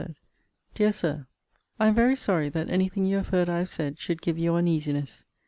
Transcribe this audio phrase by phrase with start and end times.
[0.73, 1.27] DEAR SIR,
[1.79, 4.35] I am very sorry that any thing you have heard I have said should give
[4.39, 5.25] you uneasiness.